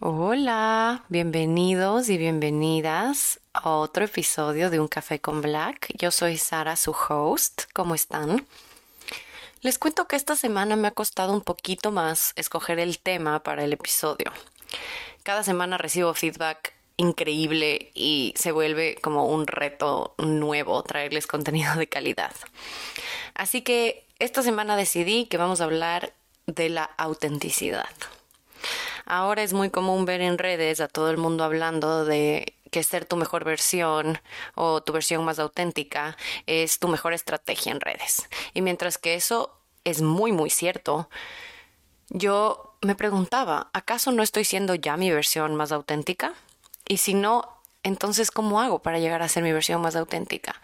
Hola, 0.00 1.04
bienvenidos 1.08 2.08
y 2.08 2.18
bienvenidas 2.18 3.40
a 3.52 3.70
otro 3.70 4.04
episodio 4.04 4.70
de 4.70 4.78
Un 4.78 4.86
Café 4.86 5.20
con 5.20 5.42
Black. 5.42 5.88
Yo 5.98 6.12
soy 6.12 6.36
Sara, 6.36 6.76
su 6.76 6.92
host. 6.92 7.62
¿Cómo 7.72 7.96
están? 7.96 8.46
Les 9.60 9.76
cuento 9.76 10.06
que 10.06 10.14
esta 10.14 10.36
semana 10.36 10.76
me 10.76 10.86
ha 10.86 10.92
costado 10.92 11.32
un 11.32 11.40
poquito 11.40 11.90
más 11.90 12.32
escoger 12.36 12.78
el 12.78 13.00
tema 13.00 13.42
para 13.42 13.64
el 13.64 13.72
episodio. 13.72 14.30
Cada 15.24 15.42
semana 15.42 15.78
recibo 15.78 16.14
feedback 16.14 16.74
increíble 16.96 17.90
y 17.92 18.34
se 18.36 18.52
vuelve 18.52 18.94
como 19.02 19.26
un 19.26 19.48
reto 19.48 20.14
nuevo 20.18 20.84
traerles 20.84 21.26
contenido 21.26 21.74
de 21.74 21.88
calidad. 21.88 22.36
Así 23.34 23.62
que 23.62 24.06
esta 24.20 24.44
semana 24.44 24.76
decidí 24.76 25.26
que 25.26 25.38
vamos 25.38 25.60
a 25.60 25.64
hablar 25.64 26.12
de 26.46 26.68
la 26.68 26.84
autenticidad. 26.84 27.88
Ahora 29.10 29.42
es 29.42 29.54
muy 29.54 29.70
común 29.70 30.04
ver 30.04 30.20
en 30.20 30.36
redes 30.36 30.82
a 30.82 30.86
todo 30.86 31.10
el 31.10 31.16
mundo 31.16 31.42
hablando 31.42 32.04
de 32.04 32.54
que 32.70 32.82
ser 32.82 33.06
tu 33.06 33.16
mejor 33.16 33.42
versión 33.42 34.18
o 34.54 34.82
tu 34.82 34.92
versión 34.92 35.24
más 35.24 35.38
auténtica 35.38 36.18
es 36.46 36.78
tu 36.78 36.88
mejor 36.88 37.14
estrategia 37.14 37.72
en 37.72 37.80
redes. 37.80 38.28
Y 38.52 38.60
mientras 38.60 38.98
que 38.98 39.14
eso 39.14 39.58
es 39.84 40.02
muy, 40.02 40.30
muy 40.30 40.50
cierto, 40.50 41.08
yo 42.10 42.76
me 42.82 42.94
preguntaba, 42.94 43.70
¿acaso 43.72 44.12
no 44.12 44.22
estoy 44.22 44.44
siendo 44.44 44.74
ya 44.74 44.98
mi 44.98 45.10
versión 45.10 45.56
más 45.56 45.72
auténtica? 45.72 46.34
Y 46.86 46.98
si 46.98 47.14
no, 47.14 47.48
entonces, 47.82 48.30
¿cómo 48.30 48.60
hago 48.60 48.80
para 48.80 48.98
llegar 48.98 49.22
a 49.22 49.28
ser 49.28 49.42
mi 49.42 49.52
versión 49.52 49.80
más 49.80 49.96
auténtica? 49.96 50.60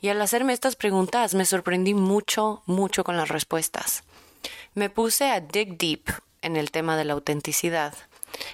Y 0.00 0.10
al 0.10 0.22
hacerme 0.22 0.52
estas 0.52 0.76
preguntas 0.76 1.34
me 1.34 1.44
sorprendí 1.44 1.94
mucho, 1.94 2.62
mucho 2.66 3.02
con 3.02 3.16
las 3.16 3.30
respuestas. 3.30 4.04
Me 4.74 4.90
puse 4.90 5.28
a 5.28 5.40
dig 5.40 5.76
deep 5.76 6.08
en 6.42 6.56
el 6.56 6.70
tema 6.70 6.96
de 6.96 7.04
la 7.04 7.14
autenticidad 7.14 7.94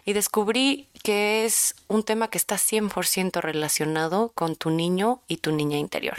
y 0.04 0.12
descubrí 0.12 0.88
que 1.02 1.44
es 1.44 1.74
un 1.88 2.02
tema 2.02 2.28
que 2.28 2.38
está 2.38 2.56
100% 2.56 3.40
relacionado 3.40 4.32
con 4.34 4.56
tu 4.56 4.70
niño 4.70 5.20
y 5.28 5.38
tu 5.38 5.52
niña 5.52 5.78
interior. 5.78 6.16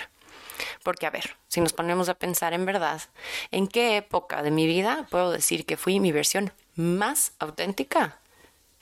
Porque, 0.83 1.05
a 1.05 1.11
ver, 1.11 1.35
si 1.47 1.61
nos 1.61 1.73
ponemos 1.73 2.09
a 2.09 2.15
pensar 2.15 2.53
en 2.53 2.65
verdad, 2.65 3.01
¿en 3.51 3.67
qué 3.67 3.97
época 3.97 4.41
de 4.41 4.51
mi 4.51 4.65
vida 4.65 5.07
puedo 5.09 5.31
decir 5.31 5.65
que 5.65 5.77
fui 5.77 5.99
mi 5.99 6.11
versión 6.11 6.51
más 6.75 7.33
auténtica? 7.39 8.19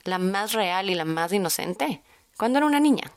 La 0.04 0.18
más 0.20 0.54
real 0.54 0.90
y 0.90 0.96
la 0.96 1.06
más 1.06 1.34
inocente. 1.34 2.02
Cuando 2.38 2.60
era 2.60 2.68
una 2.68 2.80
niña. 2.80 3.12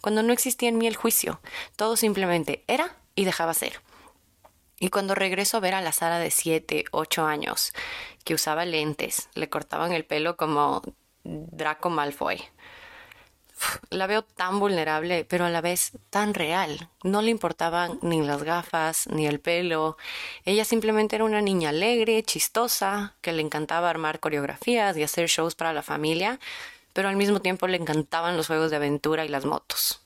Cuando 0.00 0.22
no 0.22 0.32
existía 0.32 0.68
en 0.68 0.78
mí 0.78 0.86
el 0.86 0.96
juicio. 0.96 1.40
Todo 1.76 1.96
simplemente 1.96 2.64
era 2.66 2.96
y 3.14 3.24
dejaba 3.24 3.54
ser. 3.54 3.80
Y 4.80 4.90
cuando 4.90 5.14
regreso 5.14 5.56
a 5.56 5.60
ver 5.60 5.74
a 5.74 5.80
la 5.80 5.92
Sara 5.92 6.18
de 6.18 6.30
7, 6.30 6.84
8 6.92 7.26
años, 7.26 7.72
que 8.24 8.34
usaba 8.34 8.64
lentes, 8.64 9.28
le 9.34 9.48
cortaban 9.48 9.92
el 9.92 10.04
pelo 10.04 10.36
como 10.36 10.82
Draco 11.24 11.90
Malfoy. 11.90 12.42
La 13.90 14.06
veo 14.06 14.22
tan 14.22 14.60
vulnerable, 14.60 15.24
pero 15.24 15.44
a 15.44 15.50
la 15.50 15.60
vez 15.60 15.92
tan 16.10 16.32
real. 16.32 16.88
No 17.02 17.22
le 17.22 17.30
importaban 17.30 17.98
ni 18.02 18.22
las 18.22 18.44
gafas, 18.44 19.08
ni 19.08 19.26
el 19.26 19.40
pelo. 19.40 19.96
Ella 20.44 20.64
simplemente 20.64 21.16
era 21.16 21.24
una 21.24 21.40
niña 21.40 21.70
alegre, 21.70 22.22
chistosa, 22.22 23.14
que 23.20 23.32
le 23.32 23.42
encantaba 23.42 23.90
armar 23.90 24.20
coreografías 24.20 24.96
y 24.96 25.02
hacer 25.02 25.26
shows 25.28 25.56
para 25.56 25.72
la 25.72 25.82
familia, 25.82 26.38
pero 26.92 27.08
al 27.08 27.16
mismo 27.16 27.40
tiempo 27.40 27.66
le 27.66 27.78
encantaban 27.78 28.36
los 28.36 28.46
juegos 28.46 28.70
de 28.70 28.76
aventura 28.76 29.24
y 29.24 29.28
las 29.28 29.44
motos. 29.44 30.02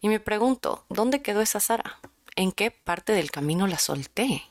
Y 0.00 0.08
me 0.08 0.18
pregunto, 0.18 0.84
¿dónde 0.88 1.22
quedó 1.22 1.42
esa 1.42 1.60
Sara? 1.60 2.00
¿En 2.40 2.52
qué 2.52 2.70
parte 2.70 3.12
del 3.12 3.30
camino 3.30 3.66
la 3.66 3.78
solté? 3.78 4.42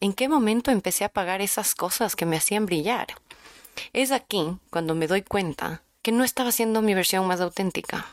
¿En 0.00 0.12
qué 0.12 0.28
momento 0.28 0.72
empecé 0.72 1.04
a 1.04 1.08
pagar 1.08 1.40
esas 1.40 1.76
cosas 1.76 2.16
que 2.16 2.26
me 2.26 2.36
hacían 2.36 2.66
brillar? 2.66 3.06
Es 3.92 4.10
aquí 4.10 4.58
cuando 4.70 4.96
me 4.96 5.06
doy 5.06 5.22
cuenta 5.22 5.82
que 6.02 6.10
no 6.10 6.24
estaba 6.24 6.50
siendo 6.50 6.82
mi 6.82 6.94
versión 6.94 7.28
más 7.28 7.40
auténtica, 7.40 8.08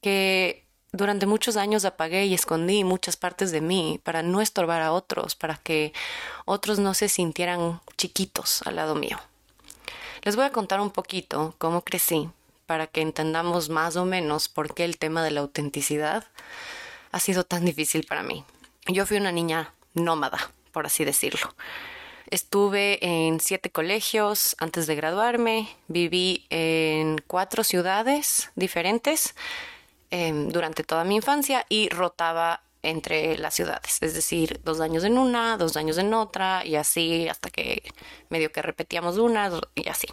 que 0.00 0.64
durante 0.90 1.26
muchos 1.26 1.58
años 1.58 1.84
apagué 1.84 2.24
y 2.24 2.32
escondí 2.32 2.82
muchas 2.82 3.18
partes 3.18 3.50
de 3.50 3.60
mí 3.60 4.00
para 4.02 4.22
no 4.22 4.40
estorbar 4.40 4.80
a 4.80 4.92
otros, 4.92 5.34
para 5.34 5.56
que 5.56 5.92
otros 6.46 6.78
no 6.78 6.94
se 6.94 7.10
sintieran 7.10 7.82
chiquitos 7.98 8.62
al 8.62 8.76
lado 8.76 8.94
mío. 8.94 9.18
Les 10.22 10.34
voy 10.34 10.46
a 10.46 10.52
contar 10.52 10.80
un 10.80 10.92
poquito 10.92 11.54
cómo 11.58 11.82
crecí 11.82 12.30
para 12.64 12.86
que 12.86 13.02
entendamos 13.02 13.68
más 13.68 13.96
o 13.96 14.06
menos 14.06 14.48
por 14.48 14.72
qué 14.72 14.86
el 14.86 14.96
tema 14.96 15.22
de 15.22 15.30
la 15.30 15.40
autenticidad 15.40 16.24
ha 17.10 17.20
sido 17.20 17.44
tan 17.44 17.64
difícil 17.64 18.04
para 18.06 18.22
mí. 18.22 18.44
Yo 18.86 19.06
fui 19.06 19.16
una 19.16 19.32
niña 19.32 19.74
nómada, 19.94 20.50
por 20.72 20.86
así 20.86 21.04
decirlo. 21.04 21.54
Estuve 22.30 22.98
en 23.04 23.40
siete 23.40 23.70
colegios 23.70 24.54
antes 24.58 24.86
de 24.86 24.94
graduarme, 24.94 25.68
viví 25.88 26.46
en 26.50 27.18
cuatro 27.26 27.64
ciudades 27.64 28.50
diferentes 28.54 29.34
em, 30.10 30.48
durante 30.48 30.84
toda 30.84 31.04
mi 31.04 31.16
infancia 31.16 31.64
y 31.70 31.88
rotaba 31.88 32.60
entre 32.82 33.38
las 33.38 33.54
ciudades, 33.54 33.98
es 34.02 34.14
decir, 34.14 34.60
dos 34.62 34.80
años 34.80 35.04
en 35.04 35.18
una, 35.18 35.56
dos 35.56 35.76
años 35.76 35.98
en 35.98 36.14
otra 36.14 36.64
y 36.64 36.76
así 36.76 37.28
hasta 37.28 37.50
que 37.50 37.82
medio 38.28 38.52
que 38.52 38.62
repetíamos 38.62 39.16
una 39.16 39.50
y 39.74 39.88
así. 39.88 40.08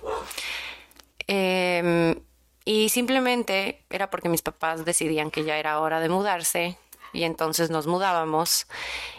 Em, 1.28 2.16
y 2.64 2.90
simplemente 2.90 3.84
era 3.90 4.10
porque 4.10 4.30
mis 4.30 4.42
papás 4.42 4.86
decidían 4.86 5.32
que 5.32 5.44
ya 5.44 5.58
era 5.58 5.80
hora 5.80 6.00
de 6.00 6.10
mudarse 6.10 6.78
y 7.16 7.24
entonces 7.24 7.70
nos 7.70 7.88
mudábamos 7.88 8.68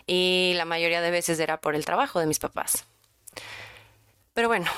y 0.06 0.52
la 0.56 0.64
mayoría 0.64 1.00
de 1.00 1.10
veces 1.10 1.40
era 1.40 1.60
por 1.60 1.74
el 1.74 1.84
trabajo 1.84 2.20
de 2.20 2.26
mis 2.26 2.38
papás. 2.38 2.84
Pero 4.34 4.48
bueno, 4.48 4.70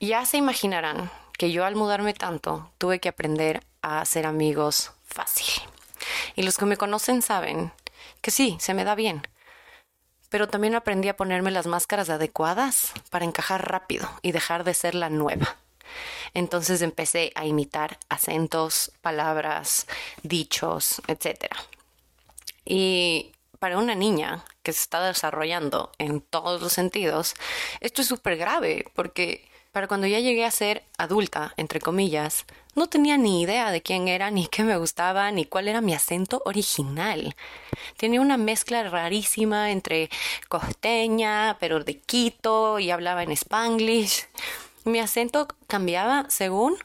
ya 0.00 0.26
se 0.26 0.36
imaginarán 0.36 1.10
que 1.38 1.52
yo 1.52 1.64
al 1.64 1.76
mudarme 1.76 2.12
tanto 2.12 2.70
tuve 2.78 2.98
que 2.98 3.08
aprender 3.08 3.62
a 3.82 4.00
hacer 4.00 4.26
amigos 4.26 4.92
fácil. 5.04 5.46
Y 6.34 6.42
los 6.42 6.56
que 6.56 6.66
me 6.66 6.76
conocen 6.76 7.22
saben 7.22 7.72
que 8.20 8.30
sí, 8.30 8.56
se 8.60 8.74
me 8.74 8.84
da 8.84 8.94
bien. 8.94 9.22
Pero 10.28 10.48
también 10.48 10.74
aprendí 10.74 11.08
a 11.08 11.16
ponerme 11.16 11.50
las 11.50 11.66
máscaras 11.66 12.10
adecuadas 12.10 12.92
para 13.10 13.24
encajar 13.24 13.70
rápido 13.70 14.08
y 14.22 14.32
dejar 14.32 14.64
de 14.64 14.74
ser 14.74 14.94
la 14.94 15.08
nueva. 15.08 15.56
Entonces 16.34 16.82
empecé 16.82 17.32
a 17.34 17.46
imitar 17.46 17.98
acentos, 18.08 18.92
palabras, 19.00 19.86
dichos, 20.22 21.00
etcétera. 21.06 21.56
Y 22.66 23.32
para 23.58 23.78
una 23.78 23.94
niña 23.94 24.44
que 24.62 24.72
se 24.72 24.80
está 24.80 25.00
desarrollando 25.06 25.92
en 25.98 26.20
todos 26.20 26.60
los 26.60 26.72
sentidos, 26.72 27.34
esto 27.80 28.02
es 28.02 28.08
súper 28.08 28.36
grave 28.36 28.84
porque 28.94 29.48
para 29.72 29.88
cuando 29.88 30.06
ya 30.06 30.20
llegué 30.20 30.44
a 30.44 30.50
ser 30.50 30.84
adulta, 30.98 31.52
entre 31.56 31.80
comillas, 31.80 32.46
no 32.74 32.88
tenía 32.88 33.18
ni 33.18 33.42
idea 33.42 33.70
de 33.70 33.82
quién 33.82 34.08
era, 34.08 34.30
ni 34.30 34.46
qué 34.46 34.64
me 34.64 34.78
gustaba, 34.78 35.30
ni 35.30 35.44
cuál 35.44 35.68
era 35.68 35.82
mi 35.82 35.92
acento 35.92 36.42
original. 36.46 37.36
Tenía 37.98 38.22
una 38.22 38.38
mezcla 38.38 38.82
rarísima 38.88 39.70
entre 39.70 40.08
costeña, 40.48 41.58
pero 41.60 41.84
de 41.84 41.98
Quito, 42.00 42.78
y 42.78 42.90
hablaba 42.90 43.22
en 43.22 43.32
spanglish. 43.32 44.26
Mi 44.84 44.98
acento 44.98 45.46
cambiaba 45.66 46.24
según 46.30 46.76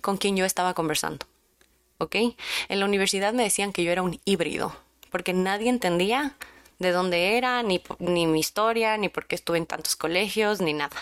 con 0.00 0.16
quién 0.16 0.36
yo 0.36 0.44
estaba 0.44 0.74
conversando. 0.74 1.26
¿Ok? 1.98 2.16
En 2.68 2.80
la 2.80 2.86
universidad 2.86 3.32
me 3.32 3.44
decían 3.44 3.72
que 3.72 3.84
yo 3.84 3.92
era 3.92 4.02
un 4.02 4.20
híbrido 4.24 4.74
porque 5.10 5.32
nadie 5.32 5.68
entendía 5.68 6.36
de 6.78 6.92
dónde 6.92 7.36
era, 7.36 7.62
ni, 7.62 7.82
ni 7.98 8.26
mi 8.26 8.40
historia, 8.40 8.96
ni 8.96 9.08
por 9.08 9.26
qué 9.26 9.34
estuve 9.34 9.58
en 9.58 9.66
tantos 9.66 9.96
colegios, 9.96 10.60
ni 10.60 10.72
nada. 10.72 10.96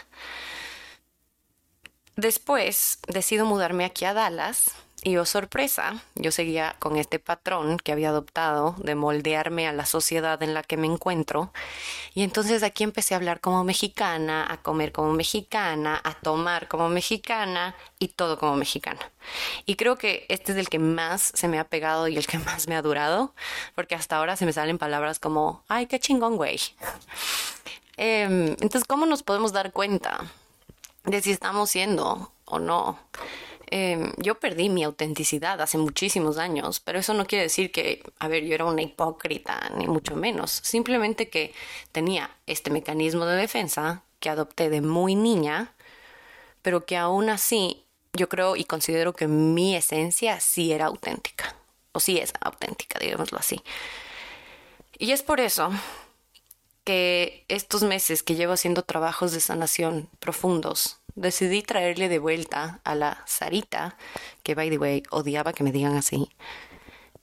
Después 2.17 2.99
decido 3.07 3.47
mudarme 3.47 3.85
aquí 3.85 4.05
a 4.05 4.13
Dallas 4.13 4.73
y 5.05 5.17
oh 5.17 5.25
sorpresa, 5.25 6.03
yo 6.17 6.33
seguía 6.33 6.75
con 6.81 6.97
este 6.97 7.21
patrón 7.21 7.79
que 7.79 7.93
había 7.93 8.09
adoptado 8.09 8.75
de 8.79 8.97
moldearme 8.97 9.69
a 9.69 9.73
la 9.73 9.87
sociedad 9.87 10.43
en 10.43 10.55
la 10.55 10.65
que 10.65 10.77
me 10.77 10.89
encuentro. 10.89 11.53
Y 12.15 12.25
entonces 12.25 12.65
aquí 12.65 12.83
empecé 12.83 13.15
a 13.15 13.19
hablar 13.19 13.41
como 13.41 13.63
mexicana, 13.63 14.45
a 14.51 14.61
comer 14.61 14.91
como 14.91 15.13
mexicana, 15.13 16.01
a 16.03 16.15
tomar 16.15 16.67
como 16.67 16.89
mexicana 16.89 17.77
y 18.01 18.09
todo 18.09 18.39
como 18.39 18.57
mexicana. 18.57 19.13
Y 19.67 19.77
creo 19.77 19.97
que 19.97 20.27
este 20.29 20.53
es 20.53 20.59
el 20.59 20.69
que 20.69 20.81
más 20.81 21.31
se 21.35 21.47
me 21.47 21.61
ha 21.61 21.65
pegado 21.65 22.09
y 22.09 22.17
el 22.17 22.27
que 22.27 22.39
más 22.39 22.67
me 22.67 22.75
ha 22.75 22.83
durado, 22.83 23.35
porque 23.77 23.95
hasta 23.95 24.17
ahora 24.17 24.37
se 24.37 24.47
me 24.47 24.53
salen 24.53 24.79
palabras 24.79 25.21
como, 25.21 25.63
ay, 25.69 25.87
qué 25.87 26.01
chingón, 26.01 26.37
güey. 26.37 26.59
Em, 27.97 28.49
entonces, 28.61 28.85
¿cómo 28.85 29.07
nos 29.07 29.23
podemos 29.23 29.53
dar 29.53 29.73
cuenta 29.73 30.21
de 31.05 31.21
si 31.21 31.31
estamos 31.31 31.71
siendo 31.71 32.33
o 32.45 32.59
no 32.59 32.99
Em, 33.71 34.13
yo 34.17 34.37
perdí 34.41 34.71
mi 34.71 34.83
autenticidad 34.83 35.61
hace 35.61 35.77
muchísimos 35.77 36.39
años, 36.39 36.81
pero 36.81 36.99
eso 36.99 37.13
no 37.13 37.27
quiere 37.27 37.45
decir 37.45 37.71
que, 37.71 38.03
a 38.19 38.29
ver, 38.29 38.45
yo 38.45 38.55
era 38.55 38.65
una 38.65 38.83
hipócrita, 38.83 39.71
ni 39.77 39.87
mucho 39.87 40.17
menos. 40.17 40.51
Simplemente 40.51 41.29
que 41.29 41.53
tenía 41.93 42.31
este 42.47 42.71
mecanismo 42.71 43.27
de 43.27 43.37
defensa 43.37 44.03
que 44.21 44.31
adopté 44.31 44.71
de 44.71 44.81
muy 44.81 45.15
niña, 45.15 45.75
pero 46.63 46.87
que 46.87 46.97
aún 46.97 47.29
así 47.29 47.85
yo 48.15 48.29
creo 48.29 48.57
y 48.57 48.65
considero 48.65 49.13
que 49.13 49.29
mi 49.29 49.77
esencia 49.77 50.41
sí 50.41 50.73
era 50.73 50.87
auténtica, 50.87 51.55
o 51.93 52.01
sí 52.01 52.19
es 52.19 52.33
auténtica, 52.41 52.99
digámoslo 52.99 53.39
así. 53.39 53.63
Y 54.99 55.13
es 55.13 55.23
por 55.23 55.41
eso 55.41 55.71
que 56.85 57.45
estos 57.49 57.83
meses 57.83 58.23
que 58.23 58.35
llevo 58.35 58.55
haciendo 58.55 58.83
trabajos 58.83 59.33
de 59.33 59.41
sanación 59.41 60.09
profundos, 60.21 60.98
decidí 61.19 61.63
traerle 61.63 62.09
de 62.09 62.19
vuelta 62.19 62.81
a 62.85 62.95
la 62.95 63.23
Sarita, 63.27 63.97
que 64.43 64.55
by 64.55 64.71
the 64.71 64.79
way 64.79 65.03
odiaba 65.11 65.53
que 65.53 65.65
me 65.65 65.73
digan 65.73 65.97
así, 65.97 66.31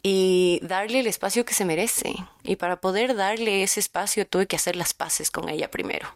y 0.03 0.59
darle 0.61 0.99
el 0.99 1.07
espacio 1.07 1.45
que 1.45 1.53
se 1.53 1.65
merece. 1.65 2.15
Y 2.43 2.57
para 2.57 2.79
poder 2.79 3.15
darle 3.15 3.63
ese 3.63 3.79
espacio 3.79 4.27
tuve 4.27 4.45
que 4.45 4.55
hacer 4.55 4.75
las 4.75 4.93
paces 4.93 5.31
con 5.31 5.49
ella 5.49 5.71
primero. 5.71 6.07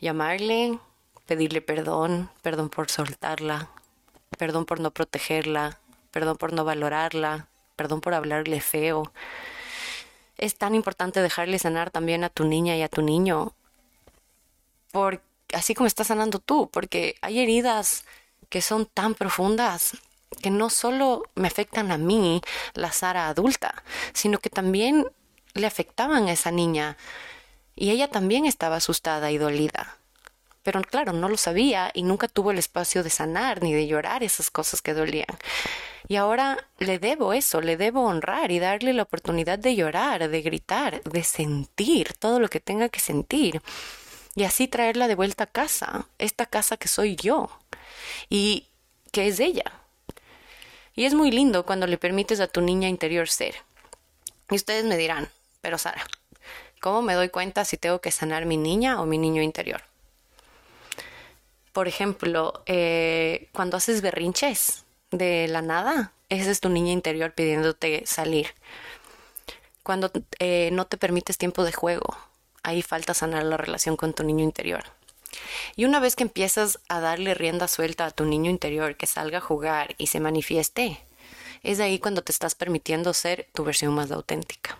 Llamarle, 0.00 0.78
pedirle 1.26 1.60
perdón, 1.60 2.30
perdón 2.42 2.70
por 2.70 2.90
soltarla, 2.90 3.68
perdón 4.38 4.64
por 4.64 4.80
no 4.80 4.92
protegerla, 4.92 5.78
perdón 6.10 6.36
por 6.36 6.52
no 6.52 6.64
valorarla, 6.64 7.48
perdón 7.76 8.00
por 8.00 8.14
hablarle 8.14 8.60
feo. 8.60 9.12
Es 10.38 10.56
tan 10.56 10.74
importante 10.74 11.20
dejarle 11.20 11.58
sanar 11.58 11.90
también 11.90 12.24
a 12.24 12.30
tu 12.30 12.44
niña 12.44 12.76
y 12.76 12.82
a 12.82 12.88
tu 12.88 13.02
niño, 13.02 13.52
porque 14.92 15.35
así 15.56 15.74
como 15.74 15.86
estás 15.86 16.08
sanando 16.08 16.38
tú, 16.38 16.68
porque 16.70 17.16
hay 17.22 17.40
heridas 17.40 18.04
que 18.48 18.60
son 18.60 18.86
tan 18.86 19.14
profundas 19.14 19.96
que 20.42 20.50
no 20.50 20.70
solo 20.70 21.22
me 21.34 21.48
afectan 21.48 21.90
a 21.90 21.98
mí, 21.98 22.42
la 22.74 22.92
Sara 22.92 23.28
adulta, 23.28 23.82
sino 24.12 24.38
que 24.38 24.50
también 24.50 25.06
le 25.54 25.66
afectaban 25.66 26.28
a 26.28 26.32
esa 26.32 26.50
niña 26.50 26.96
y 27.74 27.90
ella 27.90 28.08
también 28.08 28.44
estaba 28.44 28.76
asustada 28.76 29.30
y 29.30 29.38
dolida. 29.38 29.96
Pero 30.62 30.82
claro, 30.82 31.12
no 31.12 31.28
lo 31.28 31.36
sabía 31.36 31.90
y 31.94 32.02
nunca 32.02 32.28
tuvo 32.28 32.50
el 32.50 32.58
espacio 32.58 33.02
de 33.02 33.10
sanar 33.10 33.62
ni 33.62 33.72
de 33.72 33.86
llorar 33.86 34.22
esas 34.22 34.50
cosas 34.50 34.82
que 34.82 34.94
dolían. 34.94 35.38
Y 36.08 36.16
ahora 36.16 36.68
le 36.78 36.98
debo 36.98 37.32
eso, 37.32 37.60
le 37.60 37.76
debo 37.76 38.04
honrar 38.04 38.50
y 38.50 38.58
darle 38.58 38.92
la 38.92 39.04
oportunidad 39.04 39.58
de 39.58 39.74
llorar, 39.74 40.28
de 40.28 40.42
gritar, 40.42 41.02
de 41.02 41.24
sentir 41.24 42.12
todo 42.14 42.40
lo 42.40 42.48
que 42.48 42.60
tenga 42.60 42.88
que 42.88 43.00
sentir 43.00 43.62
y 44.36 44.44
así 44.44 44.68
traerla 44.68 45.08
de 45.08 45.14
vuelta 45.14 45.44
a 45.44 45.46
casa, 45.48 46.06
esta 46.18 46.44
casa 46.44 46.76
que 46.76 46.88
soy 46.88 47.16
yo 47.16 47.50
y 48.28 48.66
que 49.10 49.26
es 49.26 49.40
ella. 49.40 49.72
Y 50.94 51.06
es 51.06 51.14
muy 51.14 51.30
lindo 51.30 51.64
cuando 51.64 51.86
le 51.86 51.98
permites 51.98 52.38
a 52.40 52.46
tu 52.46 52.60
niña 52.60 52.88
interior 52.88 53.28
ser. 53.28 53.54
Y 54.50 54.56
ustedes 54.56 54.84
me 54.84 54.98
dirán, 54.98 55.30
pero 55.62 55.78
Sara, 55.78 56.06
¿cómo 56.80 57.00
me 57.00 57.14
doy 57.14 57.30
cuenta 57.30 57.64
si 57.64 57.78
tengo 57.78 58.00
que 58.00 58.12
sanar 58.12 58.44
mi 58.44 58.58
niña 58.58 59.00
o 59.00 59.06
mi 59.06 59.16
niño 59.16 59.40
interior? 59.40 59.82
Por 61.72 61.88
ejemplo, 61.88 62.62
eh, 62.66 63.48
cuando 63.52 63.78
haces 63.78 64.02
berrinches 64.02 64.84
de 65.10 65.48
la 65.48 65.62
nada, 65.62 66.12
ese 66.28 66.50
es 66.50 66.60
tu 66.60 66.68
niña 66.68 66.92
interior 66.92 67.32
pidiéndote 67.32 68.04
salir. 68.06 68.48
Cuando 69.82 70.10
eh, 70.40 70.70
no 70.72 70.86
te 70.86 70.98
permites 70.98 71.38
tiempo 71.38 71.64
de 71.64 71.72
juego, 71.72 72.16
ahí 72.66 72.82
falta 72.82 73.14
sanar 73.14 73.44
la 73.44 73.56
relación 73.56 73.96
con 73.96 74.12
tu 74.12 74.24
niño 74.24 74.42
interior. 74.42 74.84
Y 75.76 75.84
una 75.84 76.00
vez 76.00 76.16
que 76.16 76.24
empiezas 76.24 76.80
a 76.88 77.00
darle 77.00 77.34
rienda 77.34 77.68
suelta 77.68 78.06
a 78.06 78.10
tu 78.10 78.24
niño 78.24 78.50
interior, 78.50 78.96
que 78.96 79.06
salga 79.06 79.38
a 79.38 79.40
jugar 79.40 79.94
y 79.98 80.08
se 80.08 80.18
manifieste, 80.18 81.00
es 81.62 81.78
ahí 81.78 81.98
cuando 82.00 82.22
te 82.22 82.32
estás 82.32 82.54
permitiendo 82.54 83.14
ser 83.14 83.48
tu 83.54 83.64
versión 83.64 83.94
más 83.94 84.10
auténtica. 84.10 84.78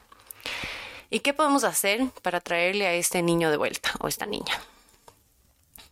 ¿Y 1.10 1.20
qué 1.20 1.32
podemos 1.32 1.62
hacer 1.62 2.08
para 2.22 2.40
traerle 2.40 2.86
a 2.86 2.94
este 2.94 3.22
niño 3.22 3.50
de 3.50 3.56
vuelta 3.56 3.92
o 4.00 4.08
esta 4.08 4.26
niña? 4.26 4.60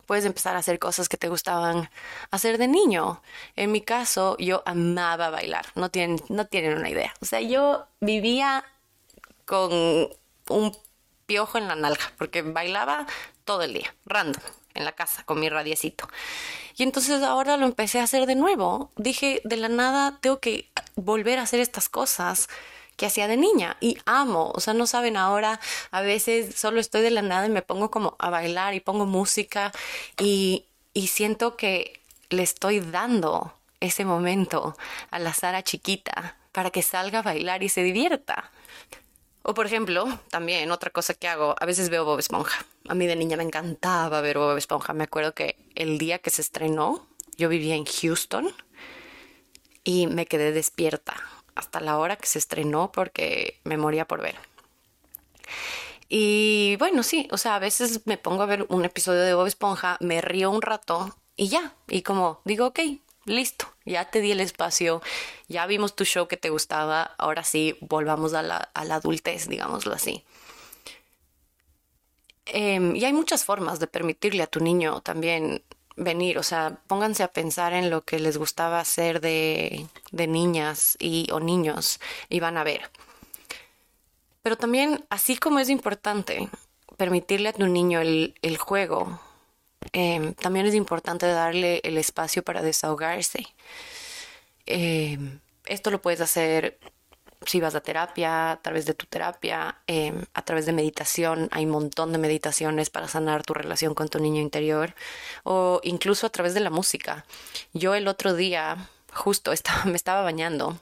Puedes 0.07 0.25
empezar 0.25 0.57
a 0.57 0.59
hacer 0.59 0.81
cosas 0.81 1.09
que 1.09 1.17
te 1.17 1.29
gustaban 1.29 1.89
hacer 2.31 2.59
de 2.59 2.67
niño. 2.67 3.23
En 3.55 3.71
mi 3.71 3.81
caso, 3.81 4.37
yo 4.39 4.63
amaba 4.67 5.31
bailar. 5.31 5.67
No 5.77 5.91
tienen, 5.91 6.21
no 6.29 6.47
tienen 6.47 6.77
una 6.77 6.91
idea. 6.91 7.15
O 7.23 7.25
sea, 7.25 7.41
yo 7.41 7.87
vivía 8.01 8.65
con 9.47 9.73
un 10.49 10.77
piojo 11.27 11.59
en 11.59 11.69
la 11.69 11.77
nalga, 11.77 12.13
porque 12.19 12.43
bailaba 12.43 13.07
todo 13.45 13.63
el 13.63 13.75
día, 13.75 13.95
random, 14.07 14.43
en 14.75 14.85
la 14.85 14.93
casa, 14.93 15.23
con 15.25 15.41
mi 15.41 15.49
radiecito. 15.49 16.09
Y 16.77 16.83
entonces 16.83 17.23
ahora 17.23 17.57
lo 17.57 17.67
empecé 17.67 18.01
a 18.01 18.05
hacer 18.05 18.27
de 18.27 18.35
nuevo. 18.35 18.91
Dije, 18.97 19.41
de 19.45 19.57
la 19.57 19.69
nada, 19.69 20.19
tengo 20.21 20.41
que 20.41 20.71
volver 20.97 21.39
a 21.39 21.43
hacer 21.43 21.61
estas 21.61 21.89
cosas 21.89 22.49
que 22.97 23.07
hacía 23.07 23.27
de 23.27 23.37
niña 23.37 23.77
y 23.81 23.99
amo, 24.07 24.53
o 24.55 24.61
sea, 24.61 24.73
no 24.73 24.87
saben 24.87 25.17
ahora, 25.17 25.59
a 25.91 26.01
veces 26.01 26.55
solo 26.55 26.81
estoy 26.81 27.03
de 27.03 27.11
la 27.11 27.23
nada 27.23 27.47
y 27.47 27.51
me 27.51 27.63
pongo 27.63 27.91
como 27.91 28.15
a 28.19 28.31
bailar 28.31 28.75
y 28.75 28.81
pongo 28.81 29.05
música 29.05 29.73
y, 30.19 30.67
y 30.93 31.09
siento 31.09 31.57
que 31.57 32.01
le 32.31 32.43
estoy 32.43 32.81
dando 32.81 33.53
ese 33.81 34.05
momento 34.05 34.77
a 35.11 35.19
la 35.19 35.35
Sara 35.35 35.63
chiquita 35.63 36.37
para 36.53 36.71
que 36.71 36.83
salga 36.83 37.19
a 37.19 37.23
bailar 37.23 37.63
y 37.63 37.69
se 37.69 37.83
divierta. 37.83 38.51
O 39.47 39.53
por 39.53 39.67
ejemplo, 39.67 40.07
también 40.31 40.71
otra 40.71 40.89
cosa 40.91 41.13
que 41.13 41.29
hago, 41.29 41.55
a 41.61 41.67
veces 41.67 41.91
veo 41.91 42.07
Bob 42.07 42.19
Esponja. 42.19 42.65
A 42.89 42.95
mí 42.95 43.07
de 43.07 43.15
niña 43.15 43.37
me 43.37 43.43
encantaba 43.43 44.23
ver 44.23 44.39
Bob 44.39 44.57
Esponja. 44.57 44.95
Me 44.95 45.05
acuerdo 45.05 45.35
que 45.35 45.57
el 45.75 45.99
día 45.99 46.19
que 46.19 46.31
se 46.31 46.41
estrenó, 46.41 47.07
yo 47.37 47.51
vivía 47.51 47.75
en 47.75 47.85
Houston 47.85 48.51
y 49.85 50.07
me 50.07 50.25
quedé 50.25 50.53
despierta 50.53 51.15
hasta 51.55 51.81
la 51.81 51.99
hora 51.99 52.17
que 52.17 52.27
se 52.27 52.39
estrenó 52.39 52.91
porque 52.91 53.61
me 53.65 53.77
moría 53.77 54.07
por 54.07 54.23
ver. 54.23 54.37
Y 56.09 56.77
bueno, 56.79 57.03
sí, 57.03 57.29
o 57.31 57.37
sea, 57.37 57.57
a 57.57 57.59
veces 57.59 58.07
me 58.07 58.17
pongo 58.17 58.45
a 58.45 58.47
ver 58.47 58.65
un 58.71 58.87
episodio 58.87 59.21
de 59.21 59.35
Bob 59.35 59.47
Esponja, 59.47 59.99
me 60.01 60.23
río 60.23 60.51
un 60.51 60.63
rato 60.63 61.15
y 61.37 61.49
ya. 61.49 61.75
Y 61.87 62.01
como 62.01 62.41
digo, 62.47 62.69
ok, 62.69 62.81
listo, 63.25 63.67
ya 63.85 64.11
te 64.11 64.21
di 64.21 64.33
el 64.33 64.41
espacio, 64.41 65.03
ya 65.49 65.67
vimos 65.67 65.95
tu 65.97 66.05
show 66.05 66.29
que 66.29 66.37
te 66.37 66.51
gustaba, 66.51 67.15
ahora 67.19 67.45
sí, 67.45 67.77
volvamos 67.81 68.35
a 68.35 68.43
la, 68.43 68.71
adultez, 68.75 69.49
digámoslo 69.49 69.95
así. 69.95 70.25
Em, 72.47 72.95
y 72.95 73.05
hay 73.05 73.13
muchas 73.13 73.45
formas 73.45 73.81
de 73.81 73.87
permitirle 73.87 74.43
a 74.43 74.47
tu 74.47 74.61
niño 74.61 75.01
también 75.01 75.63
venir, 75.97 76.39
o 76.39 76.43
sea, 76.43 76.79
pónganse 76.87 77.23
a 77.23 77.33
pensar 77.33 77.73
en 77.73 77.89
lo 77.91 78.05
que 78.05 78.19
les 78.19 78.37
gustaba 78.37 78.81
hacer 78.81 79.21
de, 79.21 79.87
niñas 80.13 80.97
y, 80.99 81.29
o 81.33 81.41
niños 81.41 82.01
y 82.29 82.41
van 82.41 82.59
a 82.59 82.65
ver. 82.65 82.91
Pero 84.43 84.57
también, 84.57 85.05
así 85.09 85.37
como 85.37 85.59
es 85.59 85.71
importante 85.71 86.51
permitirle 86.99 87.49
a 87.49 87.53
tu 87.55 87.67
niño 87.67 88.01
el 88.01 88.59
juego, 88.59 89.21
Em, 89.95 90.35
también 90.35 90.67
es 90.67 90.75
importante 90.75 91.27
darle 91.27 91.81
el 91.85 91.97
espacio 91.99 92.43
para 92.43 92.63
desahogarse. 92.63 93.47
Em, 94.67 95.39
esto 95.67 95.91
lo 95.93 96.03
puedes 96.03 96.21
hacer 96.21 96.79
si 97.47 97.61
vas 97.61 97.75
a 97.77 97.81
terapia, 97.81 98.53
a 98.53 98.63
través 98.63 98.87
de 98.87 98.95
tu 98.95 99.07
terapia, 99.07 99.79
em, 99.87 100.25
a 100.35 100.43
través 100.43 100.67
de 100.67 100.73
meditación. 100.73 101.49
Hay 101.53 101.65
un 101.65 101.71
montón 101.71 102.13
de 102.13 102.19
meditaciones 102.19 102.91
para 102.91 103.07
sanar 103.07 103.45
tu 103.45 103.55
relación 103.55 103.95
con 103.95 104.09
tu 104.09 104.19
niño 104.19 104.41
interior 104.41 104.95
o 105.45 105.81
incluso 105.85 106.27
a 106.27 106.31
través 106.31 106.55
de 106.55 106.61
la 106.61 106.71
música. 106.71 107.25
Yo 107.73 107.95
el 107.95 108.09
otro 108.09 108.35
día 108.35 108.89
justo 109.13 109.53
estaba, 109.53 109.85
me 109.85 109.97
estaba 109.97 110.23
bañando 110.23 110.79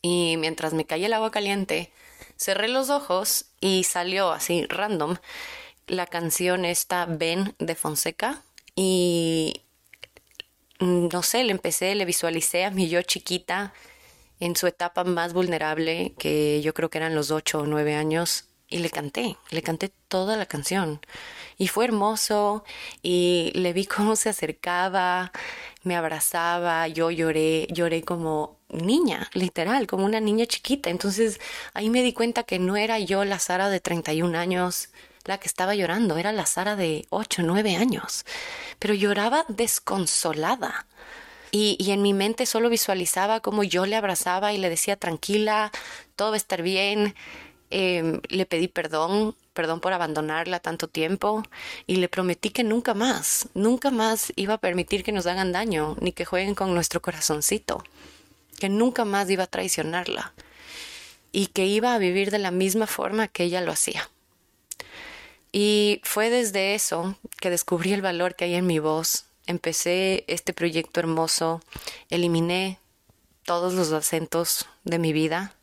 y 0.00 0.36
mientras 0.38 0.74
me 0.74 0.84
caía 0.84 1.06
el 1.06 1.14
agua 1.14 1.32
caliente, 1.32 1.92
cerré 2.36 2.68
los 2.68 2.90
ojos 2.90 3.46
y 3.60 3.84
salió 3.84 4.30
así 4.32 4.66
random 4.66 5.16
la 5.86 6.06
canción 6.06 6.64
esta 6.64 7.06
Ben 7.06 7.54
de 7.58 7.74
Fonseca 7.74 8.42
y 8.74 9.62
mm, 10.80 11.08
no 11.12 11.22
sé, 11.22 11.44
le 11.44 11.52
empecé, 11.52 11.94
le 11.94 12.04
visualicé 12.04 12.64
a 12.64 12.70
mi 12.70 12.88
yo 12.88 13.02
chiquita 13.02 13.72
en 14.40 14.56
su 14.56 14.66
etapa 14.66 15.04
más 15.04 15.32
vulnerable, 15.34 16.14
que 16.18 16.60
yo 16.62 16.74
creo 16.74 16.90
que 16.90 16.98
eran 16.98 17.14
los 17.14 17.30
ocho 17.30 17.60
o 17.60 17.66
nueve 17.66 17.94
años, 17.94 18.48
y 18.68 18.78
le 18.78 18.90
canté, 18.90 19.36
le 19.50 19.62
canté 19.62 19.92
toda 20.08 20.36
la 20.36 20.46
canción. 20.46 21.00
Y 21.58 21.68
fue 21.68 21.84
hermoso, 21.84 22.64
y 23.02 23.52
le 23.54 23.72
vi 23.72 23.86
cómo 23.86 24.16
se 24.16 24.30
acercaba, 24.30 25.30
me 25.84 25.94
abrazaba, 25.94 26.88
yo 26.88 27.10
lloré, 27.10 27.68
lloré 27.70 28.02
como 28.02 28.58
niña, 28.70 29.28
literal, 29.34 29.86
como 29.86 30.06
una 30.06 30.20
niña 30.20 30.46
chiquita. 30.46 30.90
Entonces 30.90 31.40
ahí 31.74 31.90
me 31.90 32.02
di 32.02 32.12
cuenta 32.12 32.42
que 32.44 32.58
no 32.58 32.76
era 32.76 32.98
yo 32.98 33.24
la 33.24 33.38
Sara 33.38 33.68
de 33.68 33.80
31 33.80 34.36
años, 34.36 34.88
la 35.24 35.38
que 35.38 35.48
estaba 35.48 35.74
llorando, 35.74 36.16
era 36.18 36.32
la 36.32 36.46
Sara 36.46 36.76
de 36.76 37.06
ocho, 37.10 37.42
nueve 37.42 37.76
años, 37.76 38.24
pero 38.78 38.94
lloraba 38.94 39.44
desconsolada. 39.48 40.86
Y, 41.50 41.76
y, 41.78 41.90
en 41.90 42.00
mi 42.00 42.14
mente 42.14 42.46
solo 42.46 42.70
visualizaba 42.70 43.40
como 43.40 43.62
yo 43.62 43.84
le 43.84 43.96
abrazaba 43.96 44.54
y 44.54 44.58
le 44.58 44.70
decía 44.70 44.96
tranquila, 44.96 45.70
todo 46.16 46.30
va 46.30 46.34
a 46.34 46.38
estar 46.38 46.62
bien. 46.62 47.14
Em, 47.70 48.20
le 48.28 48.46
pedí 48.46 48.68
perdón 48.68 49.34
perdón 49.52 49.80
por 49.80 49.92
abandonarla 49.92 50.60
tanto 50.60 50.88
tiempo 50.88 51.42
y 51.86 51.96
le 51.96 52.08
prometí 52.08 52.50
que 52.50 52.64
nunca 52.64 52.94
más, 52.94 53.48
nunca 53.54 53.90
más 53.90 54.32
iba 54.36 54.54
a 54.54 54.58
permitir 54.58 55.04
que 55.04 55.12
nos 55.12 55.26
hagan 55.26 55.52
daño 55.52 55.96
ni 56.00 56.12
que 56.12 56.24
jueguen 56.24 56.54
con 56.54 56.74
nuestro 56.74 57.00
corazoncito, 57.00 57.84
que 58.58 58.68
nunca 58.68 59.04
más 59.04 59.30
iba 59.30 59.44
a 59.44 59.48
traicionarla 59.48 60.32
y 61.32 61.46
que 61.48 61.66
iba 61.66 61.94
a 61.94 61.98
vivir 61.98 62.30
de 62.30 62.38
la 62.38 62.50
misma 62.50 62.86
forma 62.86 63.28
que 63.28 63.44
ella 63.44 63.60
lo 63.60 63.72
hacía. 63.72 64.08
Y 65.52 66.00
fue 66.02 66.30
desde 66.30 66.74
eso 66.74 67.14
que 67.40 67.50
descubrí 67.50 67.92
el 67.92 68.00
valor 68.00 68.34
que 68.34 68.46
hay 68.46 68.54
en 68.54 68.66
mi 68.66 68.78
voz. 68.78 69.26
Empecé 69.46 70.24
este 70.26 70.54
proyecto 70.54 71.00
hermoso, 71.00 71.60
eliminé 72.08 72.78
todos 73.44 73.74
los 73.74 73.92
acentos 73.92 74.66
de 74.84 74.98
mi 74.98 75.12
vida 75.12 75.54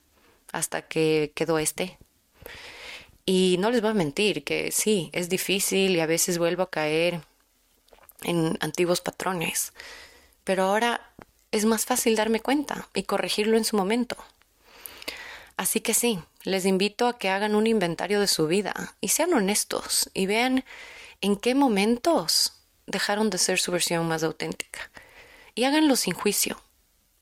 hasta 0.52 0.84
que 0.84 1.32
quedó 1.34 1.58
este. 1.58 1.98
Y 3.26 3.58
no 3.60 3.72
les 3.72 3.82
voy 3.82 3.92
a 3.92 3.96
mentir 3.96 4.44
que 4.44 4.72
sí, 4.72 5.10
es 5.14 5.30
difícil 5.30 5.96
y 5.96 6.00
a 6.00 6.06
veces 6.06 6.38
vuelvo 6.38 6.64
a 6.64 6.70
caer 6.70 7.22
en 8.24 8.58
antiguos 8.60 9.02
patrones, 9.02 9.74
pero 10.44 10.64
ahora 10.64 11.14
es 11.52 11.66
más 11.66 11.86
fácil 11.86 12.16
darme 12.16 12.42
cuenta 12.42 12.90
y 12.94 13.04
corregirlo 13.04 13.58
en 13.58 13.66
su 13.66 13.78
momento. 13.78 14.18
Así 15.60 15.82
que 15.82 15.94
sí, 15.94 16.20
les 16.44 16.66
invito 16.66 17.06
a 17.06 17.20
que 17.20 17.28
hagan 17.28 17.54
un 17.54 17.68
inventario 17.68 18.22
de 18.22 18.28
su 18.28 18.48
vida 18.48 18.96
y 19.02 19.10
sean 19.10 19.34
honestos 19.34 20.10
y 20.14 20.26
vean 20.26 20.64
en 21.20 21.36
qué 21.36 21.54
momentos 21.54 22.54
dejaron 22.88 23.30
de 23.30 23.40
ser 23.40 23.60
su 23.60 23.74
versión 23.74 24.08
más 24.08 24.24
auténtica. 24.24 24.90
Y 25.56 25.66
háganlo 25.66 25.98
sin 25.98 26.14
juicio. 26.14 26.62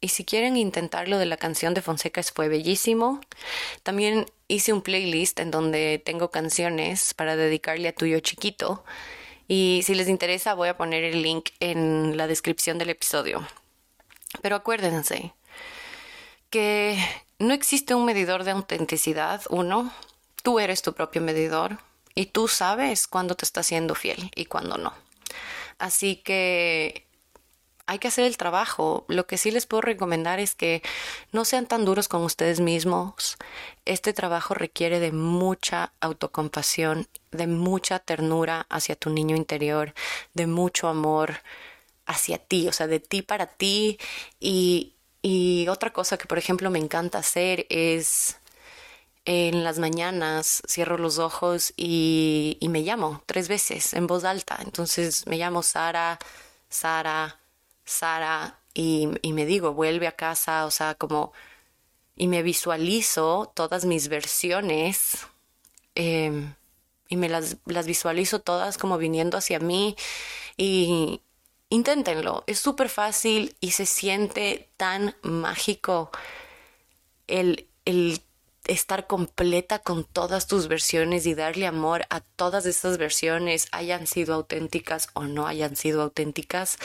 Y 0.01 0.09
si 0.09 0.23
quieren 0.23 0.55
intentar 0.55 1.07
lo 1.07 1.17
de 1.17 1.25
la 1.25 1.37
canción 1.37 1.73
de 1.73 1.81
Fonseca 1.81 2.21
fue 2.21 2.47
bellísimo. 2.47 3.21
También 3.81 4.27
hice 4.47 4.71
un 4.71 4.83
playlist 4.83 5.39
en 5.39 5.49
donde 5.49 5.99
tengo 6.05 6.29
canciones 6.29 7.15
para 7.15 7.35
dedicarle 7.35 7.87
a 7.87 7.95
tuyo 7.95 8.19
chiquito. 8.19 8.85
Y 9.47 9.81
si 9.83 9.95
les 9.95 10.09
interesa 10.09 10.53
voy 10.53 10.69
a 10.69 10.77
poner 10.77 11.03
el 11.03 11.23
link 11.23 11.49
en 11.59 12.17
la 12.17 12.27
descripción 12.27 12.77
del 12.77 12.91
episodio. 12.91 13.47
Pero 14.43 14.57
acuérdense 14.57 15.33
que 16.51 17.03
no 17.39 17.53
existe 17.53 17.95
un 17.95 18.05
medidor 18.05 18.43
de 18.43 18.51
autenticidad, 18.51 19.41
uno, 19.49 19.91
tú 20.43 20.59
eres 20.59 20.81
tu 20.81 20.93
propio 20.93 21.21
medidor 21.21 21.77
y 22.15 22.27
tú 22.27 22.47
sabes 22.47 23.07
cuándo 23.07 23.35
te 23.35 23.45
está 23.45 23.63
siendo 23.63 23.95
fiel 23.95 24.31
y 24.35 24.45
cuándo 24.45 24.77
no. 24.77 24.93
Así 25.77 26.15
que 26.17 27.05
hay 27.87 27.99
que 27.99 28.09
hacer 28.09 28.25
el 28.25 28.37
trabajo. 28.37 29.05
Lo 29.07 29.27
que 29.27 29.37
sí 29.37 29.49
les 29.49 29.65
puedo 29.65 29.81
recomendar 29.81 30.39
es 30.39 30.55
que 30.55 30.81
no 31.31 31.45
sean 31.45 31.67
tan 31.67 31.85
duros 31.85 32.07
con 32.07 32.23
ustedes 32.23 32.59
mismos. 32.59 33.37
Este 33.85 34.13
trabajo 34.13 34.53
requiere 34.53 34.99
de 34.99 35.11
mucha 35.11 35.93
autocompasión, 36.01 37.07
de 37.31 37.47
mucha 37.47 37.99
ternura 37.99 38.65
hacia 38.69 38.95
tu 38.95 39.09
niño 39.09 39.35
interior, 39.35 39.93
de 40.33 40.47
mucho 40.47 40.89
amor 40.89 41.41
hacia 42.05 42.37
ti, 42.37 42.67
o 42.67 42.73
sea, 42.73 42.87
de 42.87 42.99
ti 42.99 43.21
para 43.21 43.47
ti 43.47 43.97
y, 44.39 44.93
y 45.29 45.67
otra 45.67 45.91
cosa 45.91 46.17
que, 46.17 46.25
por 46.25 46.37
ejemplo, 46.37 46.69
me 46.69 46.79
encanta 46.79 47.17
hacer 47.17 47.67
es 47.69 48.37
en 49.25 49.65
las 49.65 49.77
mañanas 49.77 50.61
cierro 50.65 50.97
los 50.97 51.19
ojos 51.19 51.73
y, 51.75 52.57
me 52.61 52.79
llamo 52.79 53.21
tres 53.25 53.49
veces 53.49 53.93
en 53.93 54.07
voz 54.07 54.23
alta. 54.23 54.57
Entonces 54.63 55.27
me 55.27 55.37
llamo 55.37 55.63
Sara, 55.63 56.17
Sara, 56.69 57.41
Sara 57.83 58.57
y, 58.73 59.09
me 59.33 59.45
digo, 59.45 59.73
vuelve 59.73 60.07
a 60.07 60.13
casa, 60.13 60.65
o 60.65 60.71
sea, 60.71 60.95
como... 60.95 61.33
Y 62.15 62.27
me 62.27 62.41
visualizo 62.41 63.51
todas 63.53 63.83
mis 63.83 64.07
versiones 64.07 65.27
em, 65.95 66.55
y 67.09 67.17
me 67.17 67.27
las, 67.27 67.57
las 67.65 67.85
visualizo 67.85 68.39
todas 68.39 68.77
como 68.77 68.97
viniendo 68.97 69.37
hacia 69.37 69.59
mí 69.59 69.97
y, 70.55 71.21
Inténtenlo, 71.69 72.43
es 72.47 72.59
súper 72.59 72.87
fácil 72.87 73.55
y 73.59 73.71
se 73.71 73.85
siente 73.85 74.69
tan 74.77 75.15
mágico 75.21 76.11
el, 77.27 77.67
el 77.83 78.21
estar 78.67 79.07
completa 79.07 79.79
con 79.79 80.03
todas 80.03 80.47
tus 80.47 80.67
versiones 80.67 81.25
y 81.25 81.33
darle 81.33 81.67
amor 81.67 82.05
a 82.09 82.21
todas 82.21 82.65
esas 82.65 82.97
versiones, 82.97 83.67
hayan 83.71 84.07
sido 84.07 84.35
auténticas 84.35 85.09
o 85.13 85.23
no 85.23 85.47
hayan 85.47 85.75
sido 85.75 86.01
auténticas, 86.01 86.77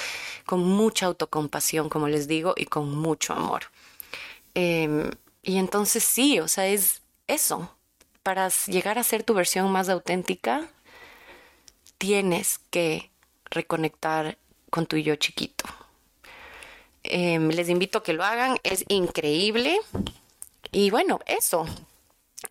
con 0.46 0.60
mucha 0.60 1.06
autocompasión, 1.06 1.88
como 1.88 2.08
les 2.08 2.28
digo, 2.28 2.54
y 2.56 2.66
con 2.66 2.90
mucho 2.90 3.34
amor. 3.34 3.64
Em, 4.54 5.10
y 5.42 5.58
entonces 5.58 6.04
sí, 6.04 6.40
o 6.40 6.48
sea, 6.48 6.66
es 6.66 7.02
eso. 7.26 7.74
Para 8.22 8.48
llegar 8.66 8.98
a 8.98 9.02
ser 9.02 9.24
tu 9.24 9.34
versión 9.34 9.70
más 9.72 9.88
auténtica, 9.88 10.68
tienes 11.98 12.58
que 12.70 13.10
reconectar 13.50 14.38
con 14.72 14.86
tu 14.86 14.96
yo 14.96 15.16
chiquito. 15.16 15.66
Em, 17.02 17.50
les 17.50 17.68
invito 17.68 17.98
a 17.98 18.02
que 18.02 18.14
lo 18.14 18.24
hagan, 18.24 18.56
es 18.62 18.86
increíble. 18.88 19.78
Y 20.70 20.90
bueno, 20.90 21.20
eso. 21.26 21.66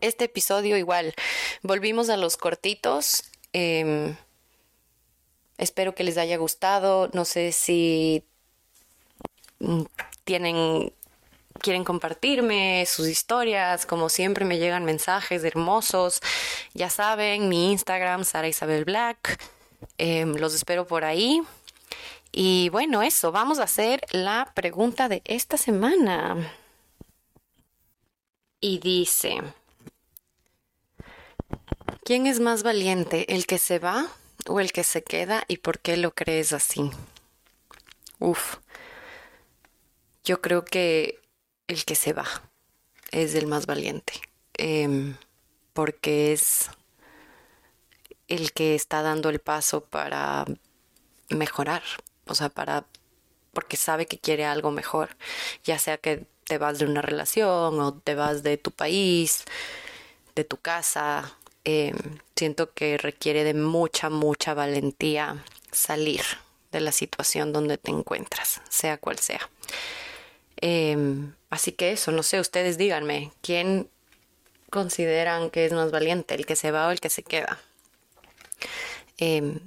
Este 0.00 0.26
episodio 0.26 0.76
igual. 0.76 1.14
Volvimos 1.62 2.10
a 2.10 2.16
los 2.16 2.36
cortitos. 2.36 3.24
Em, 3.52 4.14
espero 5.58 5.96
que 5.96 6.04
les 6.04 6.16
haya 6.16 6.36
gustado. 6.36 7.10
No 7.12 7.24
sé 7.24 7.50
si 7.50 8.24
mm, 9.58 9.82
tienen 10.22 10.92
quieren 11.60 11.84
compartirme 11.84 12.84
sus 12.86 13.08
historias, 13.08 13.84
como 13.86 14.08
siempre 14.08 14.44
me 14.44 14.58
llegan 14.58 14.84
mensajes 14.84 15.44
hermosos. 15.44 16.20
Ya 16.72 16.88
saben, 16.88 17.48
mi 17.48 17.72
Instagram, 17.72 18.24
Sara 18.24 18.48
Isabel 18.48 18.84
Black. 18.84 19.40
Em, 19.98 20.34
los 20.36 20.54
espero 20.54 20.86
por 20.86 21.04
ahí. 21.04 21.42
Y 22.32 22.70
bueno, 22.70 23.02
eso, 23.02 23.30
vamos 23.30 23.58
a 23.58 23.64
hacer 23.64 24.00
la 24.10 24.50
pregunta 24.54 25.08
de 25.10 25.20
esta 25.26 25.58
semana. 25.58 26.50
Y 28.58 28.78
dice, 28.78 29.42
¿quién 32.04 32.26
es 32.26 32.40
más 32.40 32.62
valiente, 32.62 33.34
el 33.34 33.46
que 33.46 33.58
se 33.58 33.78
va 33.78 34.08
o 34.46 34.60
el 34.60 34.72
que 34.72 34.82
se 34.82 35.04
queda 35.04 35.44
y 35.46 35.58
por 35.58 35.80
qué 35.80 35.98
lo 35.98 36.14
crees 36.14 36.54
así? 36.54 36.90
Uf, 38.18 38.56
yo 40.24 40.40
creo 40.40 40.64
que 40.64 41.20
el 41.66 41.84
que 41.84 41.96
se 41.96 42.14
va 42.14 42.26
es 43.10 43.34
el 43.34 43.46
más 43.46 43.66
valiente, 43.66 44.14
em, 44.54 45.16
porque 45.74 46.32
es 46.32 46.70
el 48.28 48.52
que 48.52 48.74
está 48.74 49.02
dando 49.02 49.28
el 49.28 49.40
paso 49.40 49.84
para 49.84 50.46
mejorar, 51.28 51.82
o 52.26 52.34
sea, 52.34 52.48
para, 52.48 52.86
porque 53.52 53.76
sabe 53.76 54.06
que 54.06 54.18
quiere 54.18 54.44
algo 54.44 54.70
mejor, 54.70 55.16
ya 55.64 55.78
sea 55.78 55.98
que 55.98 56.26
te 56.44 56.58
vas 56.58 56.78
de 56.78 56.86
una 56.86 57.02
relación 57.02 57.80
o 57.80 57.94
te 57.94 58.14
vas 58.14 58.42
de 58.42 58.58
tu 58.58 58.70
país, 58.70 59.44
de 60.34 60.44
tu 60.44 60.56
casa. 60.56 61.36
Em, 61.64 61.96
siento 62.36 62.72
que 62.72 62.98
requiere 62.98 63.44
de 63.44 63.54
mucha, 63.54 64.10
mucha 64.10 64.54
valentía 64.54 65.44
salir 65.70 66.22
de 66.72 66.80
la 66.80 66.92
situación 66.92 67.52
donde 67.52 67.78
te 67.78 67.90
encuentras, 67.90 68.60
sea 68.68 68.98
cual 68.98 69.18
sea. 69.18 69.48
Em, 70.56 71.34
así 71.50 71.72
que 71.72 71.92
eso, 71.92 72.12
no 72.12 72.22
sé, 72.22 72.40
ustedes 72.40 72.78
díganme, 72.78 73.32
¿quién 73.42 73.88
consideran 74.70 75.50
que 75.50 75.66
es 75.66 75.72
más 75.72 75.90
valiente, 75.90 76.34
el 76.34 76.46
que 76.46 76.56
se 76.56 76.70
va 76.70 76.88
o 76.88 76.90
el 76.90 77.00
que 77.00 77.10
se 77.10 77.22
queda? 77.22 77.60
Eh, 79.18 79.60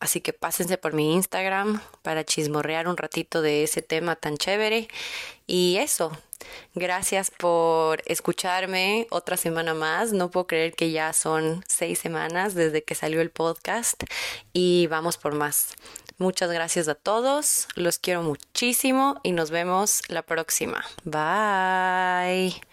Así 0.00 0.22
que 0.22 0.32
pásense 0.32 0.78
por 0.78 0.94
mi 0.94 1.14
Instagram 1.14 1.80
para 2.02 2.24
chismorrear 2.24 2.88
un 2.88 2.96
ratito 2.96 3.42
de 3.42 3.62
ese 3.62 3.82
tema 3.82 4.16
tan 4.16 4.38
chévere. 4.38 4.88
Y 5.46 5.76
eso, 5.76 6.10
gracias 6.74 7.30
por 7.30 8.02
escucharme 8.06 9.06
otra 9.10 9.36
semana 9.36 9.74
más. 9.74 10.12
No 10.12 10.30
puedo 10.30 10.46
creer 10.46 10.74
que 10.74 10.90
ya 10.90 11.12
son 11.12 11.62
seis 11.68 11.98
semanas 11.98 12.54
desde 12.54 12.82
que 12.82 12.94
salió 12.94 13.20
el 13.20 13.30
podcast 13.30 14.02
y 14.54 14.86
vamos 14.86 15.18
por 15.18 15.34
más. 15.34 15.74
Muchas 16.16 16.50
gracias 16.50 16.88
a 16.88 16.94
todos, 16.94 17.68
los 17.76 17.98
quiero 17.98 18.22
muchísimo 18.22 19.20
y 19.22 19.32
nos 19.32 19.50
vemos 19.50 20.02
la 20.08 20.22
próxima. 20.22 20.84
Bye. 21.04 22.69